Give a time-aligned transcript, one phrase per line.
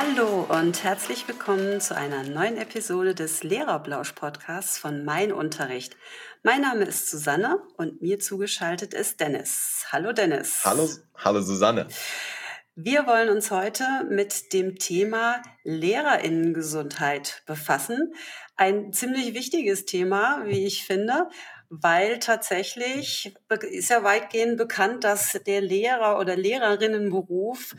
[0.00, 5.96] Hallo und herzlich willkommen zu einer neuen Episode des Lehrerblausch-Podcasts von Mein Unterricht.
[6.44, 9.86] Mein Name ist Susanne und mir zugeschaltet ist Dennis.
[9.90, 10.60] Hallo Dennis.
[10.64, 11.88] Hallo, hallo Susanne.
[12.76, 18.14] Wir wollen uns heute mit dem Thema Lehrerinnengesundheit befassen.
[18.54, 21.28] Ein ziemlich wichtiges Thema, wie ich finde,
[21.70, 23.34] weil tatsächlich
[23.70, 27.74] ist ja weitgehend bekannt, dass der Lehrer- oder Lehrerinnenberuf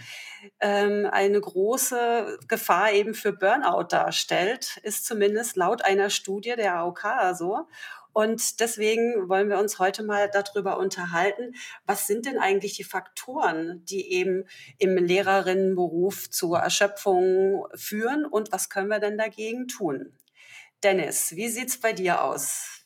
[0.60, 7.06] ähm, eine große Gefahr eben für Burnout darstellt, ist zumindest laut einer Studie der AOK
[7.34, 7.68] so.
[8.12, 11.54] Und deswegen wollen wir uns heute mal darüber unterhalten,
[11.86, 14.46] was sind denn eigentlich die Faktoren, die eben
[14.78, 20.18] im Lehrerinnenberuf zur Erschöpfung führen und was können wir denn dagegen tun?
[20.84, 22.79] Dennis, wie sieht's bei dir aus?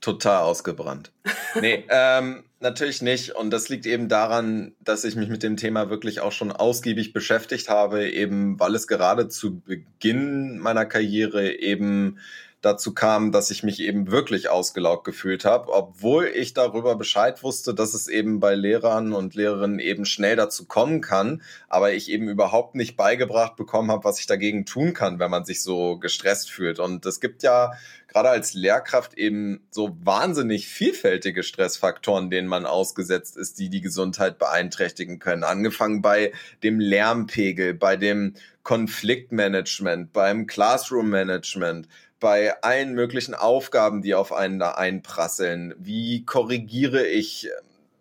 [0.00, 1.12] Total ausgebrannt.
[1.60, 3.34] Nee, ähm, natürlich nicht.
[3.34, 7.12] Und das liegt eben daran, dass ich mich mit dem Thema wirklich auch schon ausgiebig
[7.12, 12.18] beschäftigt habe, eben weil es gerade zu Beginn meiner Karriere eben
[12.66, 17.74] dazu kam, dass ich mich eben wirklich ausgelaugt gefühlt habe, obwohl ich darüber Bescheid wusste,
[17.74, 22.28] dass es eben bei Lehrern und Lehrerinnen eben schnell dazu kommen kann, aber ich eben
[22.28, 26.50] überhaupt nicht beigebracht bekommen habe, was ich dagegen tun kann, wenn man sich so gestresst
[26.50, 26.78] fühlt.
[26.78, 27.72] Und es gibt ja
[28.08, 34.38] gerade als Lehrkraft eben so wahnsinnig vielfältige Stressfaktoren, denen man ausgesetzt ist, die die Gesundheit
[34.38, 35.44] beeinträchtigen können.
[35.44, 41.88] Angefangen bei dem Lärmpegel, bei dem Konfliktmanagement, beim Classroom-Management,
[42.26, 45.76] bei allen möglichen Aufgaben, die auf einen da einprasseln.
[45.78, 47.48] Wie korrigiere ich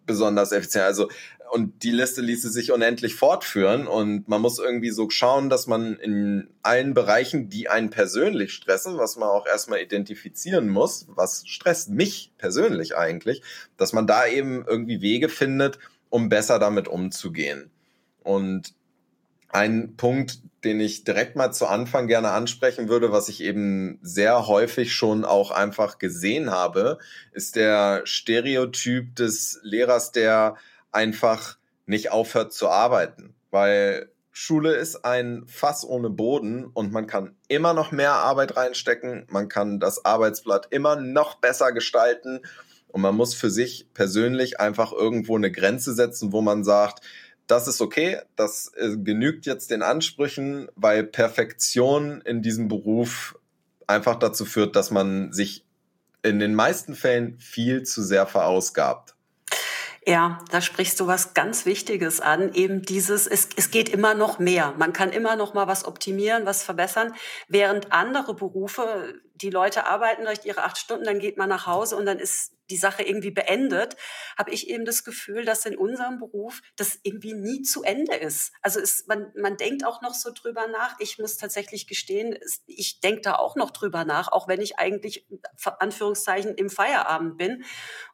[0.08, 0.86] besonders effizient?
[0.86, 1.10] Also,
[1.52, 5.98] und die Liste ließe sich unendlich fortführen und man muss irgendwie so schauen, dass man
[5.98, 11.92] in allen Bereichen, die einen persönlich stressen, was man auch erstmal identifizieren muss, was stresst
[11.92, 13.44] mich persönlich eigentlich,
[13.78, 15.78] dass man da eben irgendwie Wege findet,
[16.10, 17.70] um besser damit umzugehen.
[18.24, 18.74] Und
[19.56, 24.48] ein Punkt, den ich direkt mal zu Anfang gerne ansprechen würde, was ich eben sehr
[24.48, 26.98] häufig schon auch einfach gesehen habe,
[27.32, 30.56] ist der Stereotyp des Lehrers, der
[30.92, 37.36] einfach nicht aufhört zu arbeiten, weil Schule ist ein Fass ohne Boden und man kann
[37.48, 42.42] immer noch mehr Arbeit reinstecken, man kann das Arbeitsblatt immer noch besser gestalten
[42.90, 47.02] und man muss für sich persönlich einfach irgendwo eine Grenze setzen, wo man sagt,
[47.48, 53.38] das ist okay, das äh, genügt jetzt den Ansprüchen, weil Perfektion in diesem Beruf
[53.88, 55.66] einfach dazu führt, dass man sich
[56.24, 59.16] in den meisten Fällen viel zu sehr verausgabt.
[60.08, 62.54] Ja, da sprichst du was ganz Wichtiges an.
[62.54, 64.76] Eben dieses, es, es geht immer noch mehr.
[64.78, 67.14] Man kann immer noch mal was optimieren, was verbessern,
[67.48, 71.96] während andere Berufe, die Leute arbeiten durch ihre acht Stunden, dann geht man nach Hause
[71.96, 73.96] und dann ist die Sache irgendwie beendet,
[74.38, 78.54] habe ich eben das Gefühl, dass in unserem Beruf das irgendwie nie zu Ende ist.
[78.62, 80.96] Also ist, man, man denkt auch noch so drüber nach.
[81.00, 85.28] Ich muss tatsächlich gestehen, ich denke da auch noch drüber nach, auch wenn ich eigentlich,
[85.80, 87.64] Anführungszeichen, im Feierabend bin.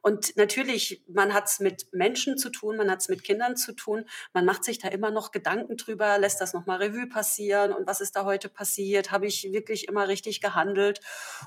[0.02, 3.74] Und natürlich, man hat es mit Menschen zu tun, man hat es mit Kindern zu
[3.74, 4.06] tun.
[4.34, 8.02] Man macht sich da immer noch Gedanken drüber, lässt das nochmal Revue passieren und was
[8.02, 9.12] ist da heute passiert?
[9.12, 11.00] Habe ich wirklich immer richtig gehandelt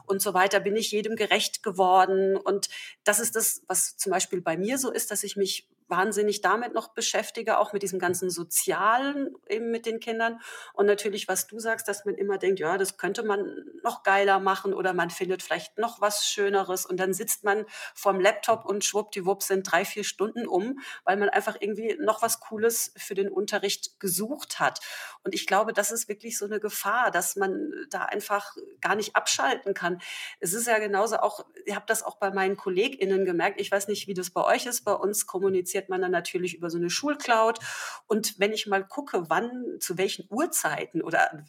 [0.06, 0.60] und so weiter?
[0.60, 2.36] Bin ich jedem gerecht geworden?
[2.36, 2.68] Und
[3.04, 6.74] das ist das, was zum Beispiel bei mir so ist, dass ich mich wahnsinnig damit
[6.74, 10.40] noch beschäftige, auch mit diesem ganzen Sozialen eben mit den Kindern.
[10.72, 14.38] Und natürlich, was du sagst, dass man immer denkt, ja, das könnte man noch geiler
[14.38, 18.84] machen oder man findet vielleicht noch was Schöneres und dann sitzt man vorm Laptop und
[18.84, 23.28] schwuppdiwupp sind drei, vier Stunden um, weil man einfach irgendwie noch was Cooles für den
[23.28, 24.80] Unterricht gesucht hat.
[25.22, 29.16] Und ich glaube, das ist wirklich so eine Gefahr, dass man da einfach gar nicht
[29.16, 30.00] abschalten kann.
[30.40, 33.88] Es ist ja genauso auch, ihr habt das auch bei meinen KollegInnen gemerkt, ich weiß
[33.88, 36.78] nicht, wie das bei euch ist, bei uns kommuniziert kommuniziert man dann natürlich über so
[36.78, 37.58] eine Schulcloud.
[38.06, 41.44] Und wenn ich mal gucke, wann, zu welchen Uhrzeiten oder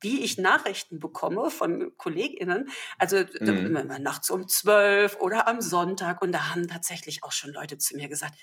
[0.00, 2.68] wie ich Nachrichten bekomme von KollegInnen,
[2.98, 3.86] also mhm.
[4.00, 6.22] nachts um zwölf oder am Sonntag.
[6.22, 8.34] Und da haben tatsächlich auch schon Leute zu mir gesagt,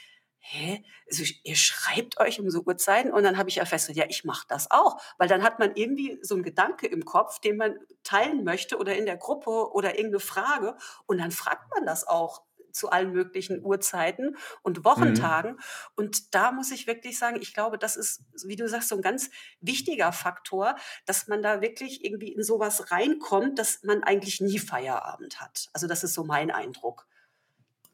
[0.45, 4.09] hä, also ihr schreibt euch um so Uhrzeiten und dann habe ich ja festgestellt, ja,
[4.09, 7.55] ich mache das auch, weil dann hat man irgendwie so einen Gedanke im Kopf, den
[7.55, 10.75] man teilen möchte oder in der Gruppe oder irgendeine Frage
[11.05, 14.85] und dann fragt man das auch zu allen möglichen Uhrzeiten und mhm.
[14.85, 15.51] Wochentagen.
[15.51, 15.59] Mhm.
[15.95, 19.01] Und da muss ich wirklich sagen, ich glaube, das ist, wie du sagst, so ein
[19.01, 19.29] ganz
[19.61, 20.75] wichtiger Faktor,
[21.05, 25.69] dass man da wirklich irgendwie in sowas reinkommt, dass man eigentlich nie Feierabend hat.
[25.73, 27.07] Also das ist so mein Eindruck.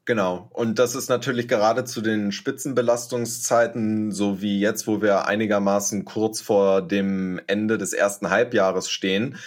[0.10, 0.50] Genau.
[0.54, 6.42] Und das ist natürlich gerade zu den Spitzenbelastungszeiten, so wie jetzt, wo wir einigermaßen kurz
[6.42, 9.38] vor dem Ende des ersten Halbjahres stehen,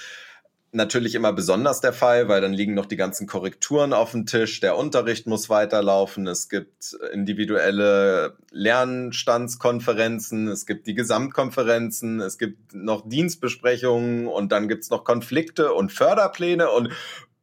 [0.73, 4.61] natürlich immer besonders der Fall, weil dann liegen noch die ganzen Korrekturen auf dem Tisch,
[4.61, 13.09] der Unterricht muss weiterlaufen, es gibt individuelle Lernstandskonferenzen, es gibt die Gesamtkonferenzen, es gibt noch
[13.09, 14.27] Dienstbesprechungen.
[14.27, 16.71] Und dann gibt's noch Konflikte und Förderpläne.
[16.71, 16.91] Und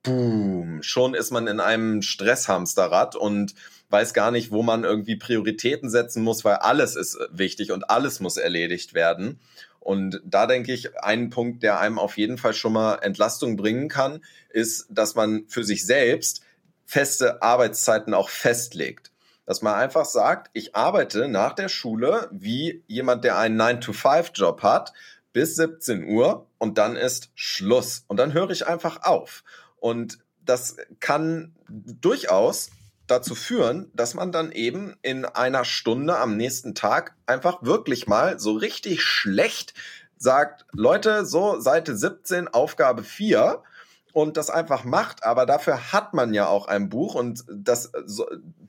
[0.04, 3.54] boom, schon ist man in einem Stresshamsterrad und
[3.90, 8.20] weiß gar nicht, wo man irgendwie Prioritäten setzen muss, weil alles ist wichtig und alles
[8.20, 9.40] muss erledigt werden.
[9.90, 13.90] Und da denke ich, ein Punkt, der einem auf jeden Fall schon mal Entlastung bringen
[13.90, 16.42] kann, ist, dass man für sich selbst
[16.86, 19.12] feste Arbeitszeiten auch festlegt.
[19.48, 24.94] Dass man einfach sagt, ich arbeite nach der Schule wie jemand, der einen 9-to-5-Job hat,
[25.34, 28.04] bis 17 Uhr und dann ist Schluss.
[28.06, 29.44] Und dann höre ich einfach auf.
[29.78, 32.70] Und das kann durchaus
[33.10, 38.40] dazu führen, dass man dann eben in einer Stunde am nächsten Tag einfach wirklich mal
[38.40, 39.74] so richtig schlecht
[40.18, 43.64] sagt, Leute, so Seite 17, Aufgabe 4
[44.12, 47.92] und das einfach macht, aber dafür hat man ja auch ein Buch und das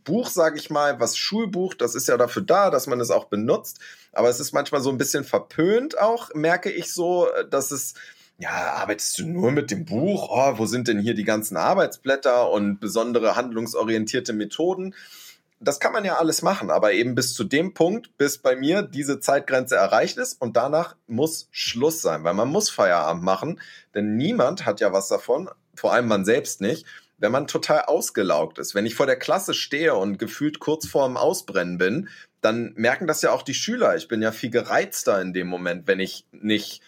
[0.05, 3.25] Buch, sage ich mal, was Schulbuch, das ist ja dafür da, dass man es auch
[3.25, 3.81] benutzt,
[4.13, 7.95] aber es ist manchmal so ein bisschen verpönt auch, merke ich so, dass es
[8.41, 10.29] ja, arbeitest du nur mit dem Buch?
[10.31, 14.95] Oh, wo sind denn hier die ganzen Arbeitsblätter und besondere handlungsorientierte Methoden?
[15.61, 18.81] Das kann man ja alles machen, aber eben bis zu dem Punkt, bis bei mir
[18.81, 23.61] diese Zeitgrenze erreicht ist und danach muss Schluss sein, weil man muss Feierabend machen,
[23.95, 26.87] denn niemand hat ja was davon, vor allem man selbst nicht,
[27.19, 28.75] wenn man total ausgelaugt ist.
[28.75, 32.09] Wenn ich vor der Klasse stehe und gefühlt kurz vorm Ausbrennen bin,
[32.41, 33.97] dann merken das ja auch die Schüler.
[33.97, 36.81] Ich bin ja viel gereizter in dem Moment, wenn ich nicht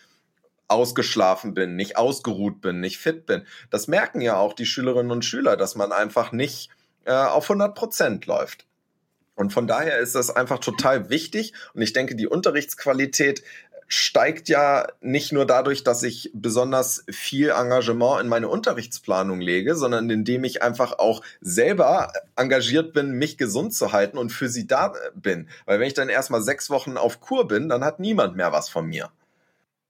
[0.72, 3.46] ausgeschlafen bin, nicht ausgeruht bin, nicht fit bin.
[3.70, 6.70] Das merken ja auch die Schülerinnen und Schüler, dass man einfach nicht
[7.04, 8.66] äh, auf 100 Prozent läuft.
[9.34, 11.52] Und von daher ist das einfach total wichtig.
[11.74, 13.42] Und ich denke, die Unterrichtsqualität
[13.94, 20.08] steigt ja nicht nur dadurch, dass ich besonders viel Engagement in meine Unterrichtsplanung lege, sondern
[20.08, 24.94] indem ich einfach auch selber engagiert bin, mich gesund zu halten und für sie da
[25.14, 25.46] bin.
[25.66, 28.70] Weil wenn ich dann erstmal sechs Wochen auf Kur bin, dann hat niemand mehr was
[28.70, 29.10] von mir.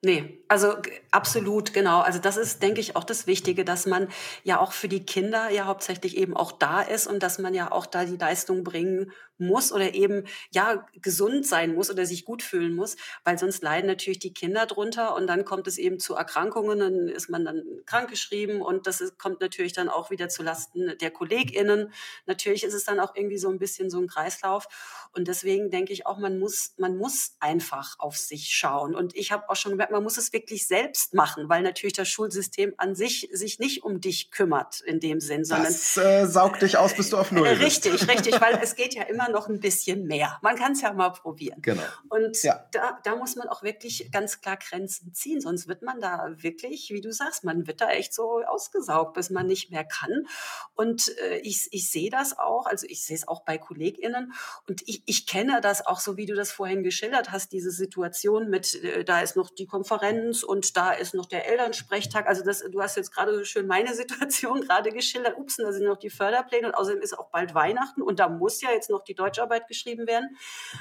[0.05, 0.75] Nee, also
[1.12, 2.00] absolut, genau.
[2.00, 4.08] Also das ist, denke ich, auch das Wichtige, dass man
[4.44, 7.72] ja auch für die Kinder ja hauptsächlich eben auch da ist und dass man ja
[7.72, 12.43] auch da die Leistung bringen muss oder eben ja gesund sein muss oder sich gut
[12.43, 16.14] fühlen muss, weil sonst leiden natürlich die Kinder drunter und dann kommt es eben zu
[16.14, 20.43] Erkrankungen, dann ist man dann krankgeschrieben und das ist, kommt natürlich dann auch wieder zu
[20.43, 21.93] Lasten der KollegInnen.
[22.26, 24.69] Natürlich ist es dann auch irgendwie so ein bisschen so ein Kreislauf
[25.12, 29.32] und deswegen denke ich auch, man muss, man muss einfach auf sich schauen und ich
[29.32, 32.94] habe auch schon gemerkt, man muss es wirklich selbst machen, weil natürlich das Schulsystem an
[32.94, 36.94] sich sich nicht um dich kümmert in dem Sinn, sondern das äh, saugt dich aus,
[36.94, 37.84] bis du auf Null bist.
[37.86, 40.38] Richtig, richtig, weil es geht ja immer noch ein bisschen mehr.
[40.42, 41.60] Man kann es ja mal probieren.
[41.62, 41.82] Genau.
[42.08, 42.66] Und ja.
[42.72, 46.90] da, da muss man auch wirklich ganz klar Grenzen ziehen, sonst wird man da wirklich,
[46.90, 50.26] wie du sagst, man wird da echt so ausgesaugt, bis man nicht mehr kann.
[50.74, 54.32] Und äh, ich, ich sehe das auch, also ich sehe es auch bei KollegInnen
[54.68, 58.48] und ich, ich kenne das auch so, wie du das vorhin geschildert hast, diese Situation
[58.48, 62.26] mit, äh, da ist noch die Konferenz und da ist noch der Elternsprechtag.
[62.26, 65.37] Also das, du hast jetzt gerade so schön meine Situation gerade geschildert.
[65.37, 68.61] Ups, da sind noch die Förderpläne und außerdem ist auch bald Weihnachten und da muss
[68.62, 70.37] ja jetzt noch die Deutscharbeit geschrieben werden.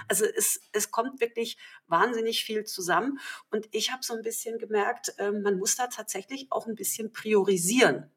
[0.07, 3.19] Also es, es kommt wirklich wahnsinnig viel zusammen.
[3.49, 7.11] Und ich habe so ein bisschen gemerkt, äh, man muss da tatsächlich auch ein bisschen
[7.11, 8.11] priorisieren.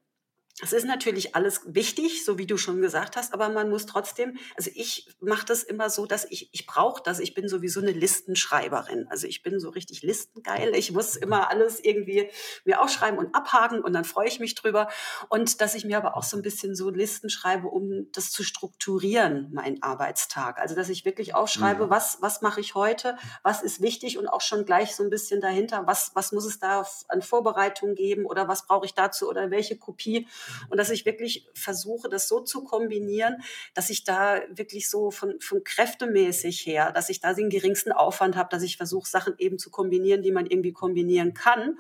[0.62, 4.38] Es ist natürlich alles wichtig, so wie du schon gesagt hast, aber man muss trotzdem,
[4.56, 7.90] also ich mache das immer so, dass ich, ich brauche das, ich bin sowieso eine
[7.90, 9.08] Listenschreiberin.
[9.11, 10.73] Also ich bin so richtig listengeil.
[10.76, 12.30] Ich muss immer alles irgendwie
[12.64, 14.88] mir aufschreiben und abhaken und dann freue ich mich drüber.
[15.28, 18.44] Und dass ich mir aber auch so ein bisschen so Listen schreibe, um das zu
[18.44, 20.61] strukturieren, mein Arbeitstag.
[20.61, 21.90] Also dass ich wirklich aufschreibe, mhm.
[21.90, 25.40] was, was mache ich heute, was ist wichtig und auch schon gleich so ein bisschen
[25.40, 29.50] dahinter, was, was muss es da an Vorbereitung geben oder was brauche ich dazu oder
[29.50, 30.28] welche Kopie
[30.68, 33.42] und dass ich wirklich versuche, das so zu kombinieren,
[33.74, 38.36] dass ich da wirklich so von, von kräftemäßig her, dass ich da den geringsten Aufwand
[38.36, 41.78] habe, dass ich versuche, Sachen eben zu kombinieren, die man irgendwie kombinieren kann.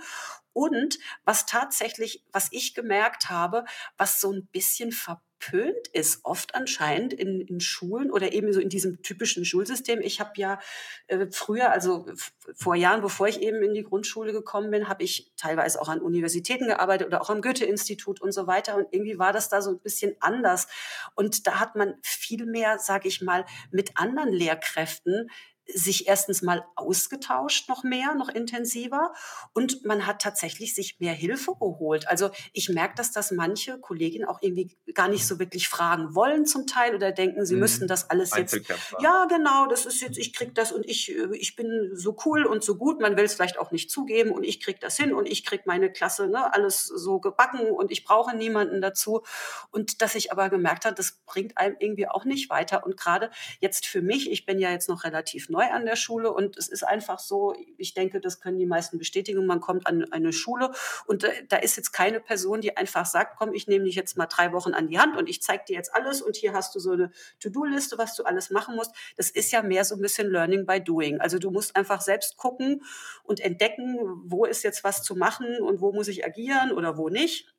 [0.52, 3.64] Und was tatsächlich, was ich gemerkt habe,
[3.96, 8.60] was so ein bisschen verbindet, verpönt ist, oft anscheinend in, in Schulen oder eben so
[8.60, 10.00] in diesem typischen Schulsystem.
[10.00, 10.58] Ich habe ja
[11.06, 12.06] äh, früher, also
[12.54, 16.00] vor Jahren, bevor ich eben in die Grundschule gekommen bin, habe ich teilweise auch an
[16.00, 18.76] Universitäten gearbeitet oder auch am Goethe-Institut und so weiter.
[18.76, 20.66] Und irgendwie war das da so ein bisschen anders.
[21.14, 25.30] Und da hat man viel mehr, sage ich mal, mit anderen Lehrkräften
[25.72, 29.12] sich erstens mal ausgetauscht, noch mehr, noch intensiver.
[29.52, 32.08] Und man hat tatsächlich sich mehr Hilfe geholt.
[32.08, 36.46] Also ich merke, dass das manche Kolleginnen auch irgendwie gar nicht so wirklich fragen wollen
[36.46, 37.60] zum Teil oder denken, sie mhm.
[37.60, 38.58] müssten das alles jetzt.
[39.00, 42.62] Ja, genau, das ist jetzt, ich krieg das und ich, ich bin so cool und
[42.62, 43.00] so gut.
[43.00, 45.66] Man will es vielleicht auch nicht zugeben und ich krieg das hin und ich krieg
[45.66, 49.22] meine Klasse, ne, alles so gebacken und ich brauche niemanden dazu.
[49.70, 52.84] Und dass ich aber gemerkt habe, das bringt einem irgendwie auch nicht weiter.
[52.84, 53.30] Und gerade
[53.60, 56.68] jetzt für mich, ich bin ja jetzt noch relativ neu an der Schule und es
[56.68, 60.70] ist einfach so, ich denke, das können die meisten bestätigen, man kommt an eine Schule
[61.06, 64.26] und da ist jetzt keine Person, die einfach sagt, komm, ich nehme dich jetzt mal
[64.26, 66.80] drei Wochen an die Hand und ich zeige dir jetzt alles und hier hast du
[66.80, 68.92] so eine To-Do-Liste, was du alles machen musst.
[69.16, 71.20] Das ist ja mehr so ein bisschen Learning by Doing.
[71.20, 72.82] Also du musst einfach selbst gucken
[73.22, 77.08] und entdecken, wo ist jetzt was zu machen und wo muss ich agieren oder wo
[77.08, 77.54] nicht.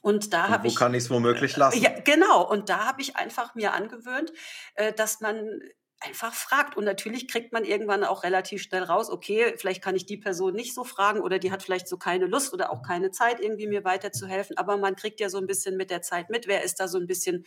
[0.00, 0.74] Und da habe ich.
[0.74, 1.80] Wo kann ich es womöglich lassen?
[1.82, 2.48] Ja, genau.
[2.48, 4.32] Und da habe ich einfach mir angewöhnt,
[4.74, 5.60] äh, dass man
[6.00, 6.76] einfach fragt.
[6.76, 10.54] Und natürlich kriegt man irgendwann auch relativ schnell raus, okay, vielleicht kann ich die Person
[10.54, 13.66] nicht so fragen oder die hat vielleicht so keine Lust oder auch keine Zeit, irgendwie
[13.66, 14.56] mir weiterzuhelfen.
[14.56, 16.98] Aber man kriegt ja so ein bisschen mit der Zeit mit, wer ist da so
[16.98, 17.44] ein bisschen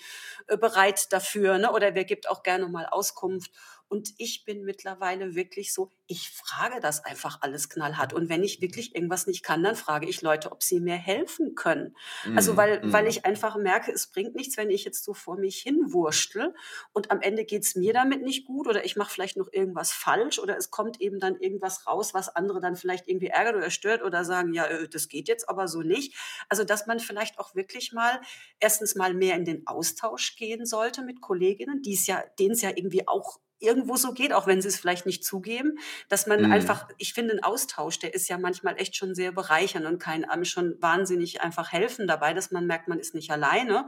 [0.48, 1.72] äh, bereit dafür, ne?
[1.72, 3.52] oder wer gibt auch gerne mal Auskunft.
[3.92, 8.14] Und ich bin mittlerweile wirklich so, ich frage das einfach alles knallhart.
[8.14, 11.56] Und wenn ich wirklich irgendwas nicht kann, dann frage ich Leute, ob sie mir helfen
[11.56, 11.94] können.
[12.24, 15.36] Mm, also weil, weil ich einfach merke, es bringt nichts, wenn ich jetzt so vor
[15.36, 16.56] mich hinwurschtel
[16.94, 20.40] und am Ende geht's mir damit nicht gut oder ich mache vielleicht noch irgendwas falsch
[20.40, 24.04] oder es kommt eben dann irgendwas raus, was andere dann vielleicht irgendwie ärgert oder stört
[24.04, 26.16] oder sagen, ja, äh, das geht jetzt aber so nicht.
[26.48, 28.22] Also dass man vielleicht auch wirklich mal
[28.62, 32.62] erstens mal mehr in den Austausch gehen sollte mit Kolleginnen, die es ja, denen es
[32.62, 35.78] ja irgendwie auch irgendwo so geht, auch wenn sie es vielleicht nicht zugeben,
[36.10, 36.52] dass man mhm.
[36.52, 40.26] einfach, ich finde, ein Austausch, der ist ja manchmal echt schon sehr bereichernd und kann
[40.26, 43.88] einem schon wahnsinnig einfach helfen dabei, dass man merkt, man ist nicht alleine.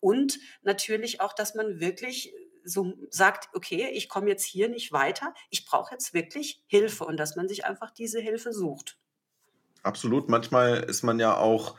[0.00, 5.34] Und natürlich auch, dass man wirklich so sagt, okay, ich komme jetzt hier nicht weiter,
[5.50, 8.98] ich brauche jetzt wirklich Hilfe und dass man sich einfach diese Hilfe sucht.
[9.82, 10.28] Absolut.
[10.28, 11.76] Manchmal ist man ja auch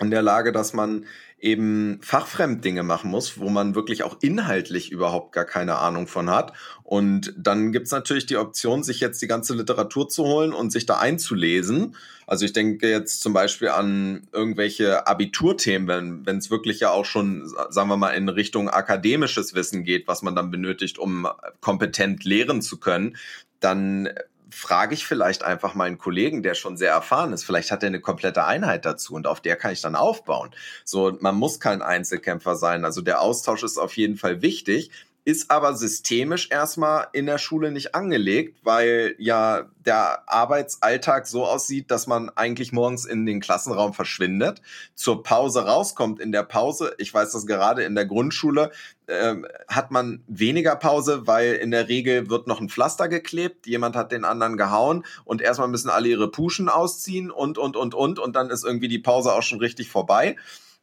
[0.00, 1.06] in der Lage, dass man
[1.38, 6.30] eben fachfremd Dinge machen muss, wo man wirklich auch inhaltlich überhaupt gar keine Ahnung von
[6.30, 6.52] hat.
[6.84, 10.86] Und dann gibt's natürlich die Option, sich jetzt die ganze Literatur zu holen und sich
[10.86, 11.96] da einzulesen.
[12.28, 17.48] Also ich denke jetzt zum Beispiel an irgendwelche Abiturthemen, wenn es wirklich ja auch schon,
[17.70, 21.26] sagen wir mal, in Richtung akademisches Wissen geht, was man dann benötigt, um
[21.60, 23.16] kompetent lehren zu können,
[23.58, 24.08] dann
[24.50, 27.44] frage ich vielleicht einfach meinen Kollegen, der schon sehr erfahren ist.
[27.44, 30.50] Vielleicht hat er eine komplette Einheit dazu und auf der kann ich dann aufbauen.
[30.84, 32.84] So, man muss kein Einzelkämpfer sein.
[32.84, 34.90] Also der Austausch ist auf jeden Fall wichtig
[35.24, 41.90] ist aber systemisch erstmal in der Schule nicht angelegt, weil ja der Arbeitsalltag so aussieht,
[41.92, 44.62] dass man eigentlich morgens in den Klassenraum verschwindet,
[44.94, 46.94] zur Pause rauskommt in der Pause.
[46.98, 48.72] Ich weiß das gerade in der Grundschule
[49.06, 49.36] äh,
[49.68, 54.10] hat man weniger Pause, weil in der Regel wird noch ein Pflaster geklebt, jemand hat
[54.10, 58.34] den anderen gehauen und erstmal müssen alle ihre Puschen ausziehen und und und und und
[58.34, 60.36] dann ist irgendwie die Pause auch schon richtig vorbei.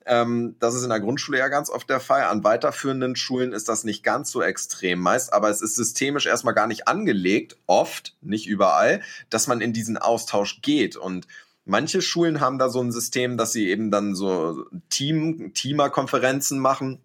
[0.10, 2.24] Ähm, das ist in der Grundschule ja ganz oft der Fall.
[2.24, 6.56] An weiterführenden Schulen ist das nicht ganz so extrem meist, aber es ist systemisch erstmal
[6.56, 11.28] gar nicht angelegt, oft, nicht überall, dass man in diesen Austausch geht und
[11.66, 17.00] Manche Schulen haben da so ein System, dass sie eben dann so Team, Teamer-Konferenzen machen,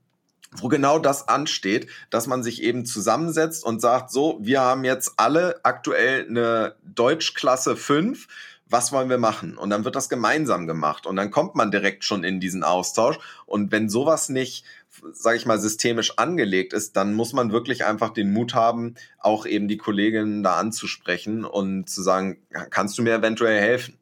[0.52, 5.14] wo genau das ansteht, dass man sich eben zusammensetzt und sagt, so, wir haben jetzt
[5.18, 8.26] alle aktuell eine Deutschklasse 5
[8.74, 9.56] was wollen wir machen?
[9.56, 13.20] Und dann wird das gemeinsam gemacht und dann kommt man direkt schon in diesen Austausch.
[13.46, 14.64] Und wenn sowas nicht,
[15.12, 19.46] sage ich mal, systemisch angelegt ist, dann muss man wirklich einfach den Mut haben, auch
[19.46, 22.38] eben die Kolleginnen da anzusprechen und zu sagen,
[22.70, 23.96] kannst du mir eventuell helfen?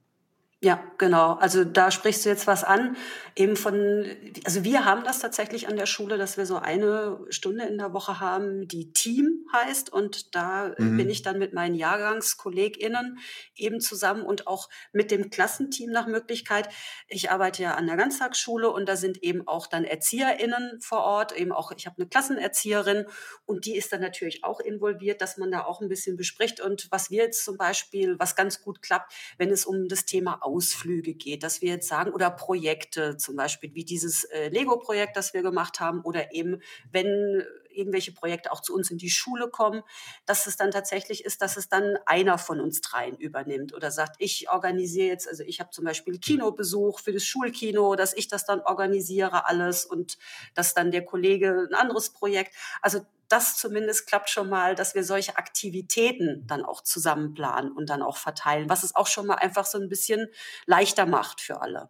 [0.65, 1.33] Ja, genau.
[1.35, 2.97] Also da sprichst du jetzt was an,
[3.35, 4.07] eben von,
[4.45, 7.93] also wir haben das tatsächlich an der Schule, dass wir so eine Stunde in der
[7.93, 10.99] Woche haben, die Team heißt und da mhm.
[10.99, 13.19] bin ich dann mit meinen JahrgangskollegInnen
[13.57, 16.69] eben zusammen und auch mit dem Klassenteam nach Möglichkeit.
[17.09, 21.33] Ich arbeite ja an der Ganztagsschule und da sind eben auch dann ErzieherInnen vor Ort,
[21.37, 23.07] eben auch, ich habe eine Klassenerzieherin
[23.47, 26.87] und die ist dann natürlich auch involviert, dass man da auch ein bisschen bespricht und
[26.93, 31.15] was wir jetzt zum Beispiel, was ganz gut klappt, wenn es um das Thema Ausflüge
[31.15, 35.43] geht, dass wir jetzt sagen, oder Projekte zum Beispiel, wie dieses äh, Lego-Projekt, das wir
[35.43, 37.45] gemacht haben, oder eben, wenn
[37.75, 39.83] irgendwelche Projekte auch zu uns in die Schule kommen,
[40.27, 44.17] dass es dann tatsächlich ist, dass es dann einer von uns dreien übernimmt oder sagt,
[44.19, 48.45] ich organisiere jetzt, also ich habe zum Beispiel Kinobesuch für das Schulkino, dass ich das
[48.45, 50.19] dann organisiere alles und
[50.55, 52.55] dass dann der Kollege ein anderes Projekt.
[52.81, 53.01] Also
[53.33, 58.03] das zumindest klappt schon mal, dass wir solche Aktivitäten dann auch zusammen planen und dann
[58.03, 60.29] auch verteilen, was es auch schon mal einfach so ein bisschen
[60.67, 61.89] leichter macht für alle.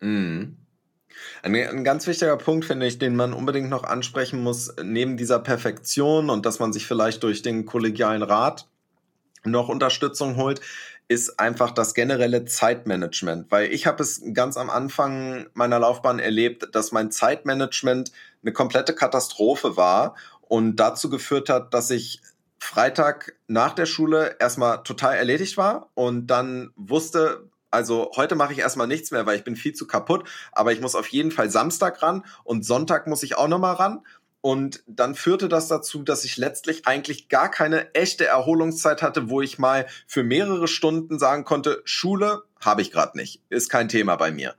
[0.00, 0.56] Mhm.
[1.42, 5.38] Ein, ein, ganz wichtiger Punkt, finde ich, den man unbedingt noch ansprechen muss, neben dieser
[5.38, 8.68] Perfektion und dass man sich vielleicht durch den kollegialen Rat
[9.44, 10.60] noch Unterstützung holt,
[11.08, 13.50] ist einfach das generelle Zeitmanagement.
[13.50, 18.12] Weil ich habe es ganz am Anfang meiner Laufbahn erlebt, dass mein Zeitmanagement
[18.42, 20.16] eine komplette Katastrophe war
[20.48, 22.20] und dazu geführt hat, dass ich
[22.58, 28.58] Freitag nach der Schule erstmal total erledigt war und dann wusste, also heute mache ich
[28.58, 31.50] erstmal nichts mehr, weil ich bin viel zu kaputt, aber ich muss auf jeden Fall
[31.50, 34.02] Samstag ran und Sonntag muss ich auch nochmal ran.
[34.40, 39.40] Und dann führte das dazu, dass ich letztlich eigentlich gar keine echte Erholungszeit hatte, wo
[39.40, 44.14] ich mal für mehrere Stunden sagen konnte, Schule habe ich gerade nicht, ist kein Thema
[44.16, 44.54] bei mir.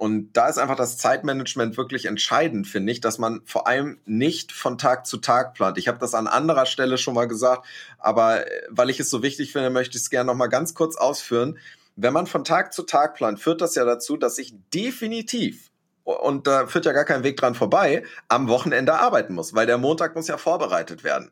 [0.00, 4.50] Und da ist einfach das Zeitmanagement wirklich entscheidend, finde ich, dass man vor allem nicht
[4.50, 5.76] von Tag zu Tag plant.
[5.76, 7.66] Ich habe das an anderer Stelle schon mal gesagt,
[7.98, 10.72] aber äh, weil ich es so wichtig finde, möchte ich es gerne noch mal ganz
[10.72, 11.58] kurz ausführen.
[11.96, 15.70] Wenn man von Tag zu Tag plant, führt das ja dazu, dass ich definitiv
[16.04, 19.76] und da führt ja gar kein Weg dran vorbei, am Wochenende arbeiten muss, weil der
[19.76, 21.30] Montag muss ja vorbereitet werden.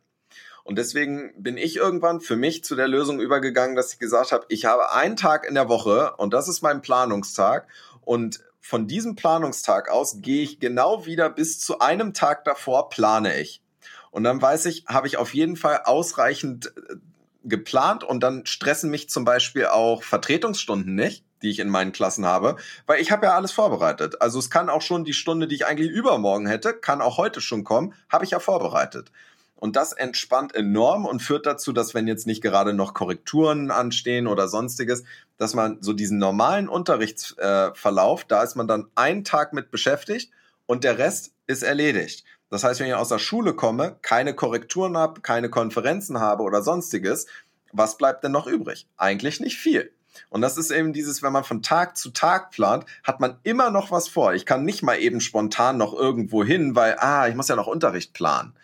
[0.64, 4.44] Und deswegen bin ich irgendwann für mich zu der Lösung übergegangen, dass ich gesagt habe,
[4.50, 7.66] ich habe einen Tag in der Woche und das ist mein Planungstag
[8.02, 13.40] und von diesem Planungstag aus gehe ich genau wieder bis zu einem Tag davor plane
[13.40, 13.62] ich.
[14.10, 16.96] Und dann weiß ich, habe ich auf jeden Fall ausreichend äh,
[17.44, 22.26] geplant und dann stressen mich zum Beispiel auch Vertretungsstunden nicht, die ich in meinen Klassen
[22.26, 24.20] habe, weil ich habe ja alles vorbereitet.
[24.20, 27.40] Also es kann auch schon die Stunde, die ich eigentlich übermorgen hätte, kann auch heute
[27.40, 29.12] schon kommen, habe ich ja vorbereitet.
[29.58, 34.28] Und das entspannt enorm und führt dazu, dass wenn jetzt nicht gerade noch Korrekturen anstehen
[34.28, 35.02] oder sonstiges,
[35.36, 40.30] dass man so diesen normalen Unterrichtsverlauf, da ist man dann einen Tag mit beschäftigt
[40.66, 42.24] und der Rest ist erledigt.
[42.50, 46.62] Das heißt, wenn ich aus der Schule komme, keine Korrekturen habe, keine Konferenzen habe oder
[46.62, 47.26] sonstiges,
[47.72, 48.86] was bleibt denn noch übrig?
[48.96, 49.92] Eigentlich nicht viel.
[50.30, 53.70] Und das ist eben dieses, wenn man von Tag zu Tag plant, hat man immer
[53.70, 54.34] noch was vor.
[54.34, 57.66] Ich kann nicht mal eben spontan noch irgendwo hin, weil, ah, ich muss ja noch
[57.66, 58.54] Unterricht planen.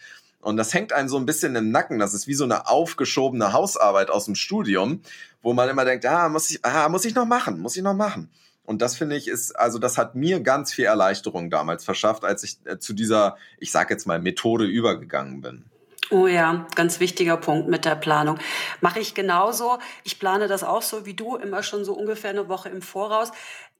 [0.44, 1.98] Und das hängt einem so ein bisschen im Nacken.
[1.98, 5.00] Das ist wie so eine aufgeschobene Hausarbeit aus dem Studium,
[5.42, 7.94] wo man immer denkt, ah, muss ich, ah, muss ich noch machen, muss ich noch
[7.94, 8.30] machen.
[8.66, 12.44] Und das finde ich ist, also das hat mir ganz viel Erleichterung damals verschafft, als
[12.44, 15.64] ich äh, zu dieser, ich sage jetzt mal, Methode übergegangen bin.
[16.10, 18.38] Oh ja, ganz wichtiger Punkt mit der Planung.
[18.82, 19.78] Mache ich genauso.
[20.04, 23.30] Ich plane das auch so wie du, immer schon so ungefähr eine Woche im Voraus.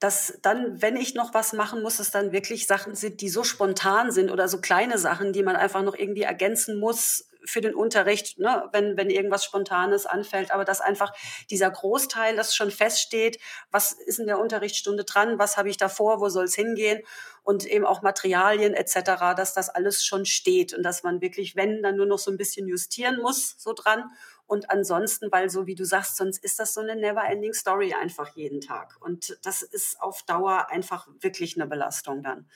[0.01, 3.45] Dass dann, wenn ich noch was machen muss, es dann wirklich Sachen sind, die so
[3.45, 7.75] spontan sind oder so kleine Sachen, die man einfach noch irgendwie ergänzen muss, für den
[7.75, 11.13] Unterricht, ne, wenn, wenn irgendwas Spontanes anfällt, aber dass einfach
[11.51, 13.39] dieser Großteil, das schon feststeht,
[13.71, 17.03] was ist in der Unterrichtsstunde dran, was habe ich davor, wo soll es hingehen
[17.43, 21.83] und eben auch Materialien etc., dass das alles schon steht und dass man wirklich, wenn,
[21.83, 24.11] dann nur noch so ein bisschen justieren muss, so dran.
[24.47, 28.35] Und ansonsten, weil so wie du sagst, sonst ist das so eine never-ending Story einfach
[28.35, 28.97] jeden Tag.
[29.01, 32.49] Und das ist auf Dauer einfach wirklich eine Belastung dann.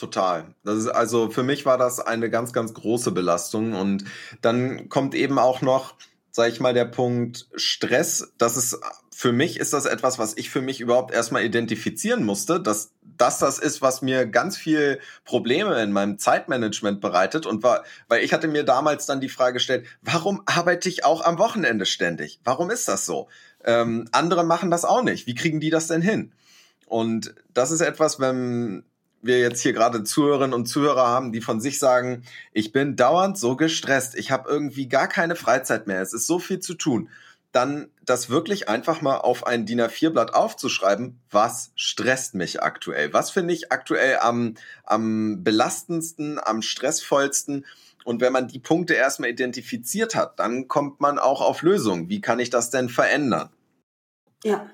[0.00, 0.54] Total.
[0.64, 3.74] Das ist, also für mich war das eine ganz, ganz große Belastung.
[3.74, 4.04] Und
[4.40, 5.94] dann kommt eben auch noch,
[6.30, 8.32] sag ich mal, der Punkt Stress.
[8.38, 8.80] Das ist,
[9.14, 13.38] für mich ist das etwas, was ich für mich überhaupt erstmal identifizieren musste, dass dass
[13.38, 17.44] das ist, was mir ganz viel Probleme in meinem Zeitmanagement bereitet.
[17.44, 21.22] Und war, weil ich hatte mir damals dann die Frage gestellt, warum arbeite ich auch
[21.22, 22.40] am Wochenende ständig?
[22.44, 23.28] Warum ist das so?
[23.62, 25.26] Ähm, andere machen das auch nicht.
[25.26, 26.32] Wie kriegen die das denn hin?
[26.86, 28.84] Und das ist etwas, wenn
[29.22, 33.38] wir jetzt hier gerade Zuhörerinnen und Zuhörer haben, die von sich sagen, ich bin dauernd
[33.38, 37.10] so gestresst, ich habe irgendwie gar keine Freizeit mehr, es ist so viel zu tun,
[37.52, 43.30] dann das wirklich einfach mal auf ein DIN A4-Blatt aufzuschreiben, was stresst mich aktuell, was
[43.30, 44.54] finde ich aktuell am,
[44.84, 47.66] am belastendsten, am stressvollsten.
[48.04, 52.08] Und wenn man die Punkte erstmal identifiziert hat, dann kommt man auch auf Lösungen.
[52.08, 53.50] Wie kann ich das denn verändern?
[54.42, 54.70] Ja,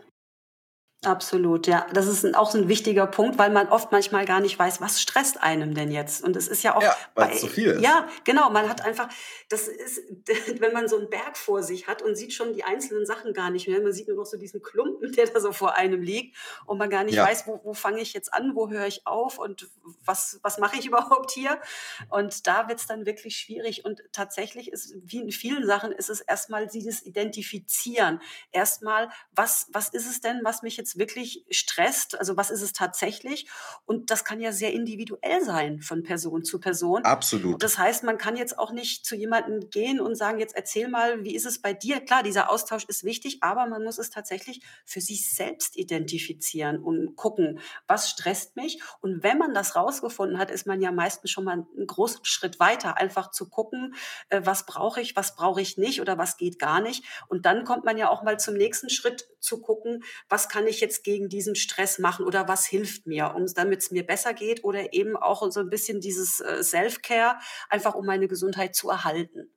[1.06, 1.86] Absolut, ja.
[1.92, 5.00] Das ist auch so ein wichtiger Punkt, weil man oft manchmal gar nicht weiß, was
[5.00, 6.24] stresst einem denn jetzt.
[6.24, 7.82] Und es ist ja auch ja, weil es zu viel ist.
[7.82, 8.50] Ja, genau.
[8.50, 9.08] Man hat einfach,
[9.48, 10.00] das ist,
[10.60, 13.50] wenn man so einen Berg vor sich hat und sieht schon die einzelnen Sachen gar
[13.50, 13.80] nicht mehr.
[13.80, 16.90] Man sieht nur noch so diesen Klumpen, der da so vor einem liegt und man
[16.90, 17.24] gar nicht ja.
[17.24, 19.70] weiß, wo, wo fange ich jetzt an, wo höre ich auf und
[20.04, 21.60] was, was mache ich überhaupt hier?
[22.08, 23.84] Und da wird es dann wirklich schwierig.
[23.84, 28.20] Und tatsächlich ist, wie in vielen Sachen, ist es erstmal dieses Identifizieren.
[28.50, 32.62] Erstmal, was, was ist es denn, was mich jetzt jetzt wirklich stresst, also was ist
[32.62, 33.46] es tatsächlich?
[33.84, 37.04] Und das kann ja sehr individuell sein von Person zu Person.
[37.04, 37.62] Absolut.
[37.62, 41.24] Das heißt, man kann jetzt auch nicht zu jemandem gehen und sagen, jetzt erzähl mal,
[41.24, 42.00] wie ist es bei dir?
[42.00, 47.16] Klar, dieser Austausch ist wichtig, aber man muss es tatsächlich für sich selbst identifizieren und
[47.16, 48.80] gucken, was stresst mich?
[49.00, 52.58] Und wenn man das rausgefunden hat, ist man ja meistens schon mal einen großen Schritt
[52.58, 53.94] weiter, einfach zu gucken,
[54.30, 57.04] äh, was brauche ich, was brauche ich nicht oder was geht gar nicht.
[57.28, 60.80] Und dann kommt man ja auch mal zum nächsten Schritt zu gucken, was kann ich
[60.80, 64.34] jetzt jetzt gegen diesen Stress machen oder was hilft mir, um damit es mir besser
[64.34, 67.36] geht oder eben auch so ein bisschen dieses äh, Self-Care,
[67.68, 69.50] einfach um meine Gesundheit zu erhalten.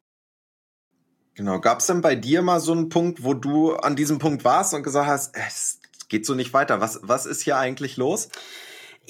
[1.36, 1.62] Genau.
[1.62, 4.74] Gab es denn bei dir mal so einen Punkt, wo du an diesem Punkt warst
[4.74, 6.82] und gesagt hast, es geht so nicht weiter?
[6.82, 8.30] Was, was ist hier eigentlich los?